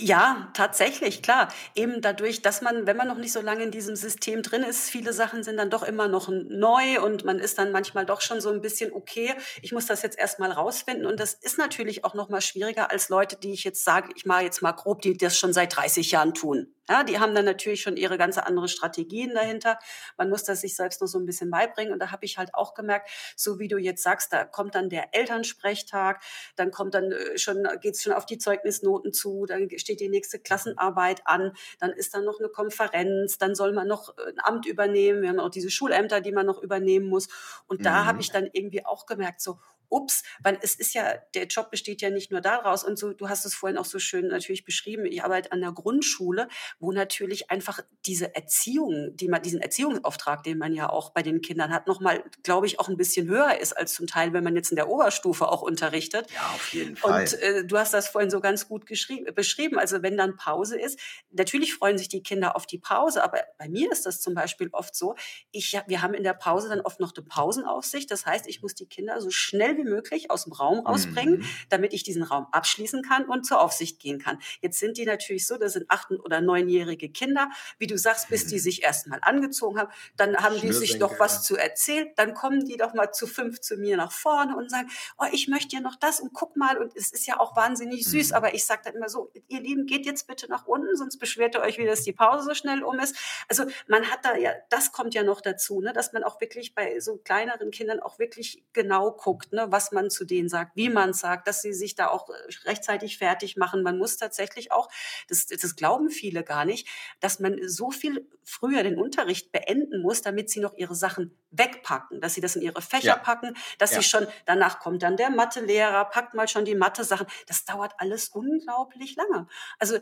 [0.02, 1.50] Ja, tatsächlich, klar.
[1.76, 4.90] Eben dadurch, dass man, wenn man noch nicht so lange in diesem System drin ist,
[4.90, 8.40] viele Sachen sind dann doch immer noch neu und man ist dann manchmal doch schon
[8.40, 11.06] so ein bisschen, okay, ich muss das jetzt erstmal rausfinden.
[11.06, 14.26] Und das ist natürlich auch noch mal schwieriger als Leute, die ich jetzt sage, ich
[14.26, 16.74] mache jetzt mal grob, die das schon seit 30 Jahren tun.
[16.90, 19.78] Ja, die haben dann natürlich schon ihre ganze andere Strategien dahinter.
[20.18, 21.94] Man muss das sich selbst nur so ein bisschen beibringen.
[21.94, 24.90] Und da habe ich halt auch gemerkt, so wie du jetzt sagst, da kommt dann
[24.90, 26.22] der Elternsprechtag,
[26.56, 30.40] dann kommt dann äh, schon, geht's schon auf die Zeugnisnoten zu, dann steht die nächste
[30.40, 34.66] Klassenarbeit an, dann ist dann noch eine Konferenz, dann soll man noch äh, ein Amt
[34.66, 35.22] übernehmen.
[35.22, 37.28] Wir haben auch diese Schulämter, die man noch übernehmen muss.
[37.68, 38.06] Und da mhm.
[38.08, 42.02] habe ich dann irgendwie auch gemerkt, so, ups, weil es ist ja, der Job besteht
[42.02, 45.06] ja nicht nur daraus und so, du hast es vorhin auch so schön natürlich beschrieben,
[45.06, 46.48] ich arbeite an der Grundschule,
[46.80, 51.42] wo natürlich einfach diese Erziehung, die man, diesen Erziehungsauftrag, den man ja auch bei den
[51.42, 54.56] Kindern hat, nochmal, glaube ich, auch ein bisschen höher ist als zum Teil, wenn man
[54.56, 56.30] jetzt in der Oberstufe auch unterrichtet.
[56.32, 57.22] Ja, auf jeden Fall.
[57.22, 61.00] Und äh, du hast das vorhin so ganz gut beschrieben, also wenn dann Pause ist,
[61.32, 64.70] natürlich freuen sich die Kinder auf die Pause, aber bei mir ist das zum Beispiel
[64.72, 65.16] oft so,
[65.52, 68.76] ich, wir haben in der Pause dann oft noch eine Pausenaufsicht, das heißt, ich muss
[68.76, 71.46] die Kinder so schnell wie möglich aus dem Raum rausbringen, mhm.
[71.70, 74.40] damit ich diesen Raum abschließen kann und zur Aufsicht gehen kann.
[74.62, 78.48] Jetzt sind die natürlich so, das sind acht- oder neunjährige Kinder, wie du sagst, bis
[78.48, 78.60] die mhm.
[78.60, 82.78] sich erstmal angezogen haben, dann haben die sich doch was zu erzählen, dann kommen die
[82.78, 85.96] doch mal zu fünf zu mir nach vorne und sagen, oh, ich möchte ja noch
[85.96, 88.36] das und guck mal und es ist ja auch wahnsinnig süß, mhm.
[88.36, 91.56] aber ich sage dann immer so, ihr Lieben, geht jetzt bitte nach unten, sonst beschwert
[91.56, 93.16] ihr euch wieder, dass die Pause so schnell um ist.
[93.48, 96.76] Also man hat da ja, das kommt ja noch dazu, ne, dass man auch wirklich
[96.76, 100.90] bei so kleineren Kindern auch wirklich genau guckt, ne, was man zu denen sagt, wie
[100.90, 102.34] man es sagt, dass sie sich da auch äh,
[102.66, 103.84] rechtzeitig fertig machen.
[103.84, 104.90] Man muss tatsächlich auch,
[105.28, 106.88] das, das glauben viele gar nicht,
[107.20, 112.22] dass man so viel früher den Unterricht beenden muss, damit sie noch ihre Sachen wegpacken,
[112.22, 113.16] dass sie das in ihre Fächer ja.
[113.18, 114.02] packen, dass ja.
[114.02, 117.28] sie schon, danach kommt dann der Mathelehrer, packt mal schon die Mathe-Sachen.
[117.48, 119.48] Das dauert alles unglaublich lange.
[119.78, 119.98] Also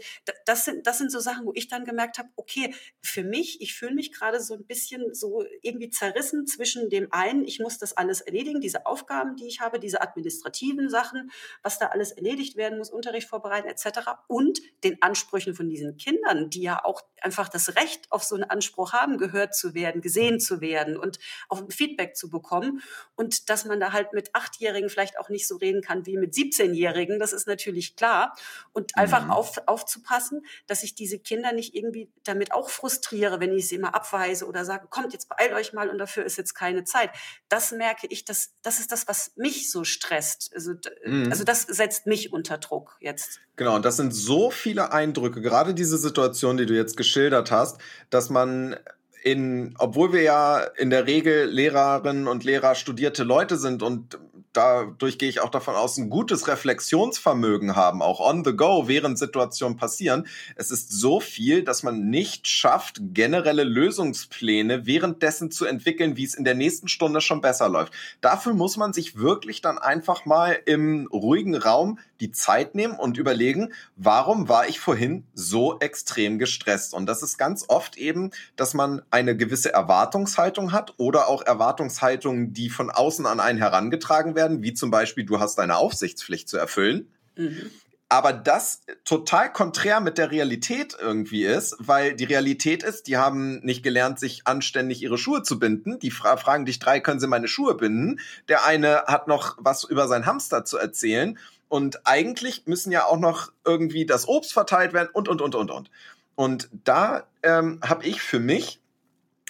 [0.46, 3.74] das sind, das sind so Sachen, wo ich dann gemerkt habe, okay, für mich, ich
[3.74, 7.96] fühle mich gerade so ein bisschen so irgendwie zerrissen zwischen dem einen, ich muss das
[7.96, 11.32] alles erledigen, diese Aufgaben, die ich habe, diese administrativen Sachen,
[11.64, 14.12] was da alles erledigt werden muss, Unterricht vorbereiten etc.
[14.28, 18.44] und den Ansprüchen von diesen Kindern, die ja auch einfach das Recht auf so einen
[18.46, 22.82] Anspruch haben, gehört zu werden, gesehen zu werden und auch Feedback zu bekommen.
[23.16, 26.34] Und dass man da halt mit Achtjährigen vielleicht auch nicht so reden kann wie mit
[26.34, 28.36] 17-Jährigen, das ist natürlich klar.
[28.74, 29.32] Und einfach mhm.
[29.32, 33.96] auf, aufzupassen, dass ich diese Kinder nicht irgendwie damit auch frustriere, wenn ich sie immer
[33.96, 37.12] abweise oder sage, kommt, jetzt beeilt euch mal und dafür ist jetzt keine Zeit.
[37.50, 40.52] Das merke ich, dass, das ist das, was mich so stresst.
[40.54, 40.74] Also,
[41.06, 41.30] mhm.
[41.30, 43.40] also das setzt mich unter Druck jetzt.
[43.56, 47.80] Genau, und das sind so viele Eindrücke, gerade diese Situation, die du jetzt geschildert hast,
[48.10, 48.76] dass man
[49.24, 54.18] in, obwohl wir ja in der Regel Lehrerinnen und Lehrer studierte Leute sind und
[54.58, 59.20] dadurch gehe ich auch davon aus, ein gutes Reflexionsvermögen haben, auch on the go, während
[59.20, 60.26] Situationen passieren.
[60.56, 66.34] Es ist so viel, dass man nicht schafft, generelle Lösungspläne währenddessen zu entwickeln, wie es
[66.34, 67.94] in der nächsten Stunde schon besser läuft.
[68.22, 73.18] Dafür muss man sich wirklich dann einfach mal im ruhigen Raum die Zeit nehmen und
[73.18, 76.94] überlegen, warum war ich vorhin so extrem gestresst?
[76.94, 82.54] Und das ist ganz oft eben, dass man eine gewisse Erwartungshaltung hat oder auch Erwartungshaltungen,
[82.54, 86.58] die von außen an einen herangetragen werden wie zum Beispiel, du hast deine Aufsichtspflicht zu
[86.58, 87.12] erfüllen.
[87.36, 87.72] Mhm.
[88.10, 93.60] Aber das total konträr mit der Realität irgendwie ist, weil die Realität ist, die haben
[93.60, 96.00] nicht gelernt, sich anständig ihre Schuhe zu binden.
[96.00, 98.22] Die fra fragen dich drei, können sie meine Schuhe binden?
[98.48, 101.38] Der eine hat noch was über sein Hamster zu erzählen.
[101.70, 105.72] Und eigentlich müssen ja auch noch irgendwie das Obst verteilt werden und, und, und, und,
[105.72, 105.92] und.
[106.36, 108.80] Und da ähm, habe ich für mich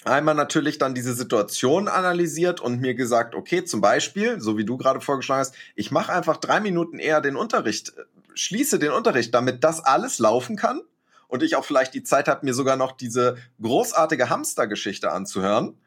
[0.06, 4.78] einmal natürlich dann diese Situation analysiert und mir gesagt, okay, zum Beispiel, so wie du
[4.78, 8.04] gerade vorgeschlagen hast, ich mache einfach drei Minuten eher den Unterricht, äh,
[8.34, 10.82] schließe den Unterricht, damit das alles laufen kann
[11.28, 15.78] und ich auch vielleicht die Zeit habe, mir sogar noch diese großartige Hamstergeschichte anzuhören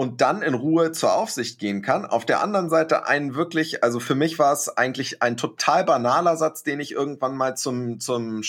[0.00, 2.06] und dann in Ruhe zur Aufsicht gehen kann.
[2.06, 6.38] Auf der anderen Seite ein wirklich, also für mich war es eigentlich ein total banaler
[6.38, 8.40] Satz, den ich irgendwann mal zum, zum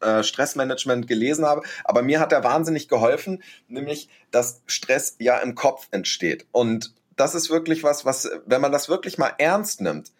[0.00, 1.64] äh, Stressmanagement gelesen habe.
[1.84, 6.46] Aber mir hat er wahnsinnig geholfen, nämlich, dass Stress ja im Kopf entsteht.
[6.50, 10.12] Und das ist wirklich was, was, wenn man das wirklich mal ernst nimmt,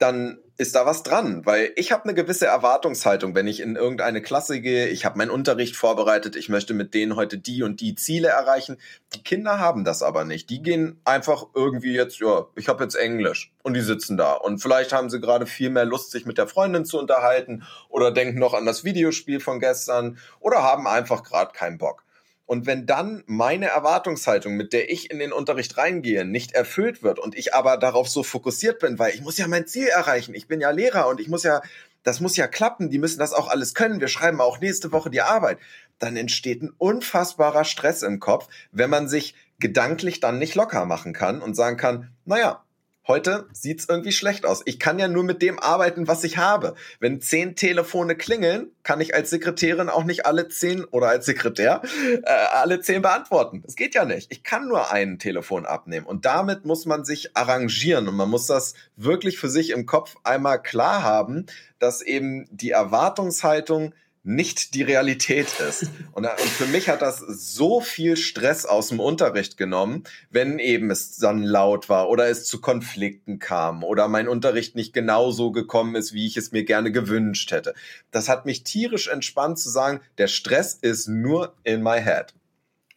[0.00, 4.22] dann ist da was dran, weil ich habe eine gewisse Erwartungshaltung, wenn ich in irgendeine
[4.22, 7.94] Klasse gehe, ich habe meinen Unterricht vorbereitet, ich möchte mit denen heute die und die
[7.94, 8.78] Ziele erreichen.
[9.14, 10.48] Die Kinder haben das aber nicht.
[10.48, 14.58] Die gehen einfach irgendwie jetzt, ja, ich habe jetzt Englisch und die sitzen da und
[14.58, 18.38] vielleicht haben sie gerade viel mehr Lust, sich mit der Freundin zu unterhalten oder denken
[18.38, 22.04] noch an das Videospiel von gestern oder haben einfach gerade keinen Bock.
[22.50, 27.20] Und wenn dann meine Erwartungshaltung, mit der ich in den Unterricht reingehe, nicht erfüllt wird
[27.20, 30.48] und ich aber darauf so fokussiert bin, weil ich muss ja mein Ziel erreichen, ich
[30.48, 31.62] bin ja Lehrer und ich muss ja,
[32.02, 35.10] das muss ja klappen, die müssen das auch alles können, wir schreiben auch nächste Woche
[35.10, 35.58] die Arbeit,
[36.00, 41.12] dann entsteht ein unfassbarer Stress im Kopf, wenn man sich gedanklich dann nicht locker machen
[41.12, 42.64] kann und sagen kann, naja,
[43.08, 44.62] Heute sieht's irgendwie schlecht aus.
[44.66, 46.74] Ich kann ja nur mit dem arbeiten, was ich habe.
[47.00, 51.82] Wenn zehn Telefone klingeln, kann ich als Sekretärin auch nicht alle zehn oder als Sekretär
[52.22, 53.62] äh, alle zehn beantworten.
[53.64, 54.30] Das geht ja nicht.
[54.30, 56.06] Ich kann nur ein Telefon abnehmen.
[56.06, 60.16] Und damit muss man sich arrangieren und man muss das wirklich für sich im Kopf
[60.22, 61.46] einmal klar haben,
[61.78, 65.90] dass eben die Erwartungshaltung nicht die Realität ist.
[66.12, 71.16] Und, für mich hat das so viel Stress aus dem Unterricht genommen, wenn eben es
[71.16, 76.12] dann laut war oder es zu Konflikten kam oder mein Unterricht nicht genauso gekommen ist,
[76.12, 77.74] wie ich es mir gerne gewünscht hätte.
[78.10, 82.34] Das hat mich tierisch entspannt zu sagen, der Stress ist nur in my head.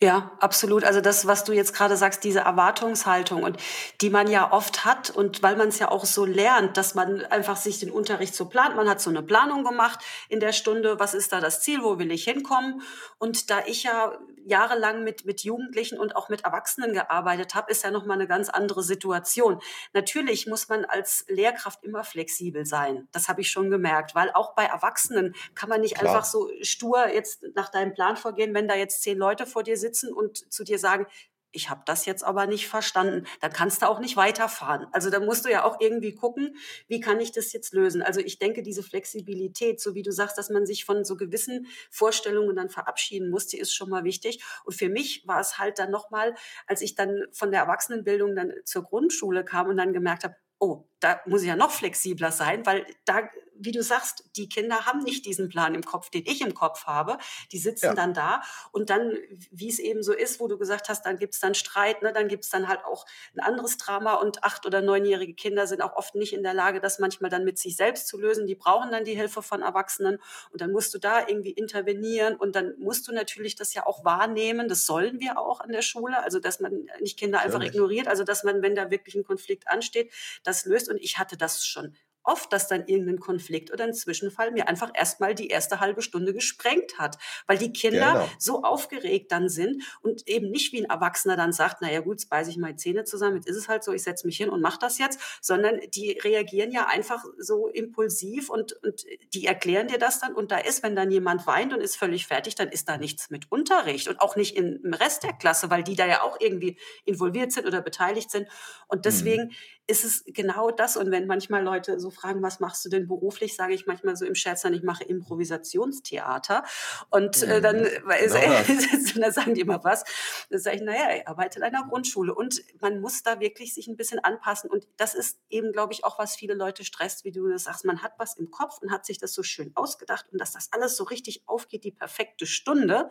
[0.03, 0.83] Ja, absolut.
[0.83, 3.55] Also das, was du jetzt gerade sagst, diese Erwartungshaltung und
[4.01, 7.23] die man ja oft hat und weil man es ja auch so lernt, dass man
[7.27, 8.75] einfach sich den Unterricht so plant.
[8.75, 10.99] Man hat so eine Planung gemacht in der Stunde.
[10.99, 11.83] Was ist da das Ziel?
[11.83, 12.81] Wo will ich hinkommen?
[13.17, 14.11] Und da ich ja
[14.45, 18.49] jahrelang mit, mit Jugendlichen und auch mit Erwachsenen gearbeitet habe, ist ja nochmal eine ganz
[18.49, 19.61] andere Situation.
[19.93, 23.07] Natürlich muss man als Lehrkraft immer flexibel sein.
[23.11, 26.13] Das habe ich schon gemerkt, weil auch bei Erwachsenen kann man nicht Klar.
[26.13, 29.77] einfach so stur jetzt nach deinem Plan vorgehen, wenn da jetzt zehn Leute vor dir
[29.77, 31.05] sitzen sitzen und zu dir sagen,
[31.53, 33.25] ich habe das jetzt aber nicht verstanden.
[33.39, 34.87] Dann kannst du auch nicht weiterfahren.
[34.91, 38.01] Also da musst du ja auch irgendwie gucken, wie kann ich das jetzt lösen.
[38.01, 41.67] Also ich denke, diese Flexibilität, so wie du sagst, dass man sich von so gewissen
[41.89, 44.43] Vorstellungen dann verabschieden muss, die ist schon mal wichtig.
[44.65, 46.35] Und für mich war es halt dann nochmal,
[46.67, 50.87] als ich dann von der Erwachsenenbildung dann zur Grundschule kam und dann gemerkt habe, oh,
[50.99, 53.29] da muss ich ja noch flexibler sein, weil da
[53.63, 56.85] wie du sagst, die Kinder haben nicht diesen Plan im Kopf, den ich im Kopf
[56.85, 57.17] habe.
[57.51, 57.93] Die sitzen ja.
[57.93, 59.17] dann da und dann,
[59.51, 62.13] wie es eben so ist, wo du gesagt hast, dann gibt es dann Streit, ne,
[62.13, 65.81] dann gibt es dann halt auch ein anderes Drama und acht- oder neunjährige Kinder sind
[65.81, 68.47] auch oft nicht in der Lage, das manchmal dann mit sich selbst zu lösen.
[68.47, 70.19] Die brauchen dann die Hilfe von Erwachsenen
[70.51, 74.03] und dann musst du da irgendwie intervenieren und dann musst du natürlich das ja auch
[74.03, 74.67] wahrnehmen.
[74.67, 78.23] Das sollen wir auch an der Schule, also dass man nicht Kinder einfach ignoriert, also
[78.23, 80.11] dass man, wenn da wirklich ein Konflikt ansteht,
[80.43, 80.89] das löst.
[80.89, 84.91] Und ich hatte das schon oft, dass dann irgendein Konflikt oder ein Zwischenfall mir einfach
[84.93, 88.29] erstmal die erste halbe Stunde gesprengt hat, weil die Kinder genau.
[88.39, 92.29] so aufgeregt dann sind und eben nicht wie ein Erwachsener dann sagt, naja gut, jetzt
[92.29, 94.61] beiße ich meine Zähne zusammen, jetzt ist es halt so, ich setze mich hin und
[94.61, 99.97] mache das jetzt, sondern die reagieren ja einfach so impulsiv und, und die erklären dir
[99.97, 102.87] das dann und da ist, wenn dann jemand weint und ist völlig fertig, dann ist
[102.87, 106.21] da nichts mit Unterricht und auch nicht im Rest der Klasse, weil die da ja
[106.21, 108.47] auch irgendwie involviert sind oder beteiligt sind
[108.87, 109.01] und mhm.
[109.03, 109.51] deswegen mhm
[109.87, 110.95] ist es genau das.
[110.95, 114.25] Und wenn manchmal Leute so fragen, was machst du denn beruflich, sage ich manchmal so
[114.25, 116.63] im Scherz dann, ich mache Improvisationstheater.
[117.09, 117.87] Und äh, dann, mhm.
[118.07, 120.03] genau dann sagen die immer was.
[120.49, 122.33] Dann sage ich, naja, ich arbeite in einer Grundschule.
[122.33, 124.69] Und man muss da wirklich sich ein bisschen anpassen.
[124.69, 127.83] Und das ist eben, glaube ich, auch, was viele Leute stresst, wie du das sagst.
[127.83, 130.69] Man hat was im Kopf und hat sich das so schön ausgedacht und dass das
[130.71, 133.09] alles so richtig aufgeht, die perfekte Stunde.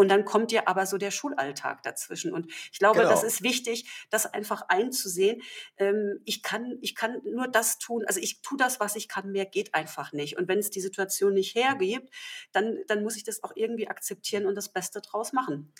[0.00, 2.32] Und dann kommt dir aber so der Schulalltag dazwischen.
[2.32, 3.10] Und ich glaube, genau.
[3.10, 5.42] das ist wichtig, das einfach einzusehen.
[5.76, 8.04] Ähm, ich kann, ich kann nur das tun.
[8.06, 9.30] Also ich tue das, was ich kann.
[9.30, 10.38] Mehr geht einfach nicht.
[10.38, 12.08] Und wenn es die Situation nicht hergibt,
[12.52, 15.70] dann, dann muss ich das auch irgendwie akzeptieren und das Beste draus machen.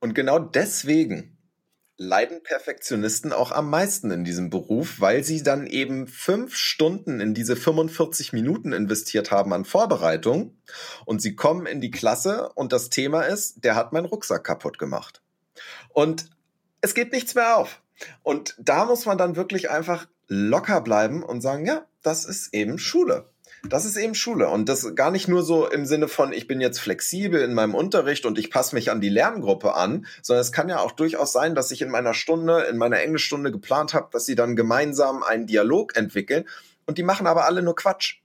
[0.00, 1.38] Und genau deswegen
[2.00, 7.34] leiden Perfektionisten auch am meisten in diesem Beruf, weil sie dann eben fünf Stunden in
[7.34, 10.56] diese 45 Minuten investiert haben an Vorbereitung
[11.04, 14.78] und sie kommen in die Klasse und das Thema ist, der hat meinen Rucksack kaputt
[14.78, 15.20] gemacht.
[15.90, 16.30] Und
[16.80, 17.82] es geht nichts mehr auf.
[18.22, 22.78] Und da muss man dann wirklich einfach locker bleiben und sagen, ja, das ist eben
[22.78, 23.29] Schule.
[23.68, 24.48] Das ist eben Schule.
[24.48, 27.74] Und das gar nicht nur so im Sinne von, ich bin jetzt flexibel in meinem
[27.74, 31.32] Unterricht und ich passe mich an die Lerngruppe an, sondern es kann ja auch durchaus
[31.32, 35.22] sein, dass ich in meiner Stunde, in meiner Englischstunde geplant habe, dass sie dann gemeinsam
[35.22, 36.48] einen Dialog entwickeln
[36.86, 38.20] und die machen aber alle nur Quatsch.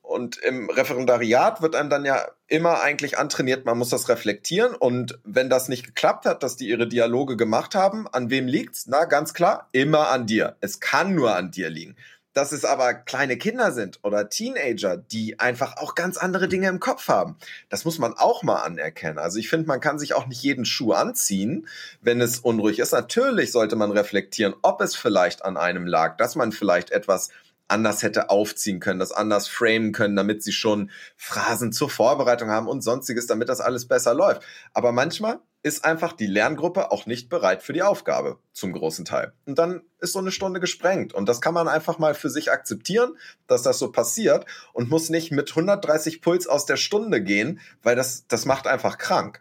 [0.00, 4.74] Und im Referendariat wird einem dann ja immer eigentlich antrainiert, man muss das reflektieren.
[4.74, 8.86] Und wenn das nicht geklappt hat, dass die ihre Dialoge gemacht haben, an wem liegt's?
[8.86, 10.56] Na, ganz klar, immer an dir.
[10.60, 11.96] Es kann nur an dir liegen
[12.34, 16.80] dass es aber kleine Kinder sind oder Teenager, die einfach auch ganz andere Dinge im
[16.80, 17.36] Kopf haben.
[17.70, 19.18] Das muss man auch mal anerkennen.
[19.18, 21.66] Also ich finde, man kann sich auch nicht jeden Schuh anziehen,
[22.02, 22.92] wenn es unruhig ist.
[22.92, 27.30] Natürlich sollte man reflektieren, ob es vielleicht an einem lag, dass man vielleicht etwas
[27.68, 32.68] anders hätte aufziehen können, das anders framen können, damit sie schon Phrasen zur Vorbereitung haben
[32.68, 34.42] und sonstiges, damit das alles besser läuft.
[34.74, 39.32] Aber manchmal ist einfach die Lerngruppe auch nicht bereit für die Aufgabe zum großen Teil.
[39.46, 41.14] Und dann ist so eine Stunde gesprengt.
[41.14, 45.08] Und das kann man einfach mal für sich akzeptieren, dass das so passiert und muss
[45.08, 49.40] nicht mit 130 Puls aus der Stunde gehen, weil das, das macht einfach krank.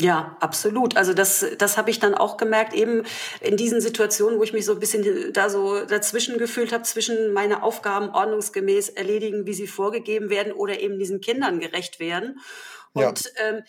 [0.00, 0.96] Ja, absolut.
[0.96, 3.02] Also das, das habe ich dann auch gemerkt, eben
[3.40, 7.32] in diesen Situationen, wo ich mich so ein bisschen da so dazwischen gefühlt habe, zwischen
[7.32, 12.38] meine Aufgaben ordnungsgemäß erledigen, wie sie vorgegeben werden, oder eben diesen Kindern gerecht werden.
[12.92, 13.48] Und ja.
[13.48, 13.62] ähm,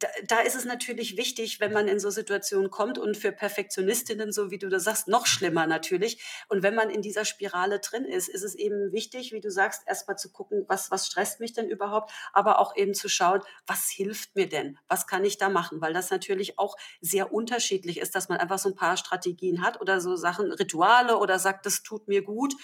[0.00, 4.32] da, da ist es natürlich wichtig, wenn man in so Situationen kommt und für Perfektionistinnen,
[4.32, 6.22] so wie du das sagst, noch schlimmer natürlich.
[6.48, 9.82] Und wenn man in dieser Spirale drin ist, ist es eben wichtig, wie du sagst,
[9.86, 13.90] erstmal zu gucken, was, was stresst mich denn überhaupt, aber auch eben zu schauen, was
[13.90, 14.78] hilft mir denn?
[14.88, 15.82] Was kann ich da machen?
[15.82, 19.82] Weil das natürlich auch sehr unterschiedlich ist, dass man einfach so ein paar Strategien hat
[19.82, 22.54] oder so Sachen, Rituale oder sagt, das tut mir gut.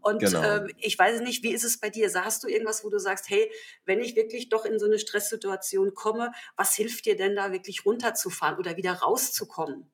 [0.00, 0.42] Und genau.
[0.42, 2.10] ähm, ich weiß nicht, wie ist es bei dir?
[2.14, 3.50] Hast du irgendwas, wo du sagst, hey,
[3.84, 7.50] wenn ich wirklich doch in so eine Stresssituation komme, was hilft hilft dir denn da
[7.50, 9.90] wirklich runterzufahren oder wieder rauszukommen?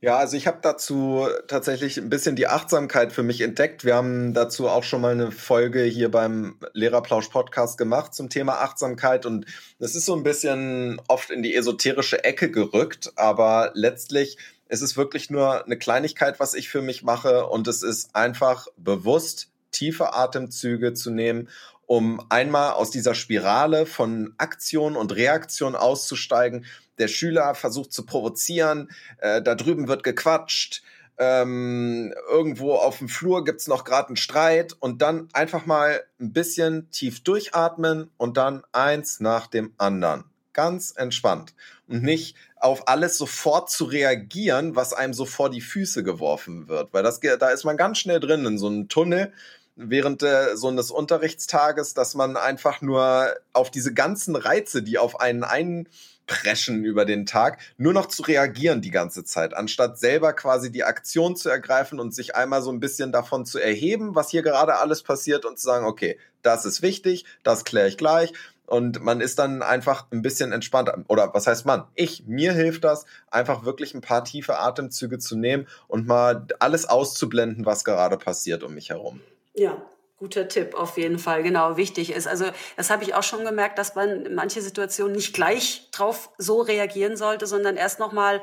[0.00, 3.84] Ja, also ich habe dazu tatsächlich ein bisschen die Achtsamkeit für mich entdeckt.
[3.84, 8.62] Wir haben dazu auch schon mal eine Folge hier beim Lehrerplausch Podcast gemacht zum Thema
[8.62, 9.46] Achtsamkeit und
[9.78, 14.96] das ist so ein bisschen oft in die esoterische Ecke gerückt, aber letztlich ist es
[14.96, 20.14] wirklich nur eine Kleinigkeit, was ich für mich mache und es ist einfach bewusst tiefe
[20.14, 21.48] Atemzüge zu nehmen
[21.90, 26.64] um einmal aus dieser Spirale von Aktion und Reaktion auszusteigen.
[26.98, 30.84] Der Schüler versucht zu provozieren, äh, da drüben wird gequatscht,
[31.18, 36.32] ähm, irgendwo auf dem Flur gibt's noch gerade einen Streit und dann einfach mal ein
[36.32, 40.22] bisschen tief durchatmen und dann eins nach dem anderen.
[40.52, 41.54] Ganz entspannt.
[41.88, 46.92] Und nicht auf alles sofort zu reagieren, was einem so vor die Füße geworfen wird.
[46.92, 49.32] Weil das, da ist man ganz schnell drin in so einem Tunnel
[49.88, 55.20] während äh, so eines Unterrichtstages, dass man einfach nur auf diese ganzen Reize, die auf
[55.20, 60.70] einen einpreschen über den Tag, nur noch zu reagieren die ganze Zeit, anstatt selber quasi
[60.70, 64.42] die Aktion zu ergreifen und sich einmal so ein bisschen davon zu erheben, was hier
[64.42, 68.32] gerade alles passiert und zu sagen, okay, das ist wichtig, das kläre ich gleich.
[68.66, 71.02] Und man ist dann einfach ein bisschen entspannter.
[71.08, 71.88] Oder was heißt man?
[71.96, 76.88] Ich, mir hilft das, einfach wirklich ein paar tiefe Atemzüge zu nehmen und mal alles
[76.88, 79.20] auszublenden, was gerade passiert um mich herum.
[79.54, 79.82] Ja,
[80.16, 82.28] guter Tipp auf jeden Fall, genau, wichtig ist.
[82.28, 86.30] Also das habe ich auch schon gemerkt, dass man in manche Situationen nicht gleich drauf
[86.38, 88.40] so reagieren sollte, sondern erst noch mal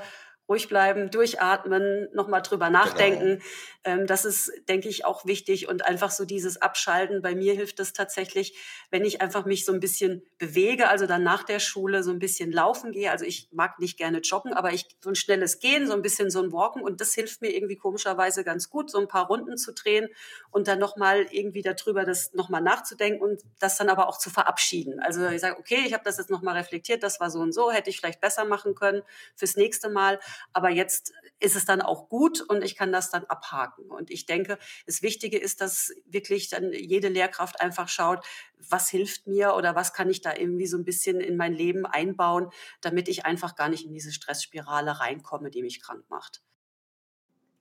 [0.49, 2.79] ruhig bleiben, durchatmen, nochmal drüber genau.
[2.79, 3.41] nachdenken.
[3.83, 4.05] Genau.
[4.05, 7.21] das ist, denke ich, auch wichtig und einfach so dieses Abschalten.
[7.21, 8.57] Bei mir hilft es tatsächlich,
[8.91, 12.19] wenn ich einfach mich so ein bisschen bewege, also dann nach der Schule so ein
[12.19, 13.11] bisschen laufen gehe.
[13.11, 16.29] Also ich mag nicht gerne joggen, aber ich so ein schnelles Gehen, so ein bisschen
[16.29, 19.57] so ein Walken und das hilft mir irgendwie komischerweise ganz gut, so ein paar Runden
[19.57, 20.07] zu drehen
[20.51, 24.99] und dann nochmal irgendwie darüber das nochmal nachzudenken und das dann aber auch zu verabschieden.
[24.99, 27.71] Also ich sage, okay, ich habe das jetzt nochmal reflektiert, das war so und so,
[27.71, 29.03] hätte ich vielleicht besser machen können
[29.35, 30.19] fürs nächste Mal.
[30.53, 33.85] Aber jetzt ist es dann auch gut und ich kann das dann abhaken.
[33.89, 38.25] Und ich denke, das Wichtige ist, dass wirklich dann jede Lehrkraft einfach schaut,
[38.57, 41.85] was hilft mir oder was kann ich da irgendwie so ein bisschen in mein Leben
[41.85, 42.49] einbauen,
[42.81, 46.41] damit ich einfach gar nicht in diese Stressspirale reinkomme, die mich krank macht.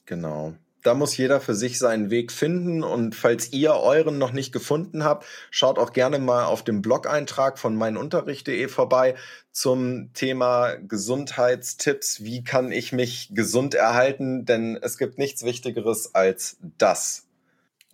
[0.07, 0.55] Genau
[0.87, 2.85] da muss jeder für sich seinen Weg finden.
[2.85, 7.59] Und falls ihr euren noch nicht gefunden habt, schaut auch gerne mal auf dem Blog-Eintrag
[7.59, 9.17] von meinunterricht.de vorbei
[9.51, 12.23] zum Thema Gesundheitstipps.
[12.23, 14.45] Wie kann ich mich gesund erhalten?
[14.45, 17.27] Denn es gibt nichts Wichtigeres als das.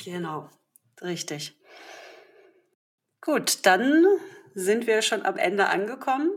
[0.04, 0.50] Genau,
[1.00, 1.56] richtig.
[3.22, 4.04] Gut, dann
[4.54, 6.30] sind wir schon am Ende angekommen.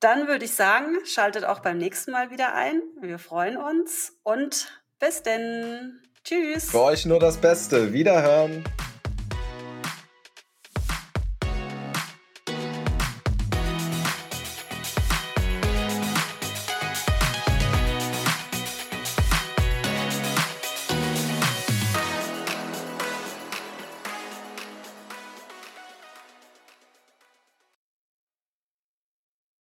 [0.00, 2.82] Dann würde ich sagen, schaltet auch beim nächsten Mal wieder ein.
[3.00, 6.00] Wir freuen uns und bis denn.
[6.24, 6.70] Tschüss.
[6.70, 7.92] Für euch nur das Beste.
[7.92, 8.64] Wiederhören.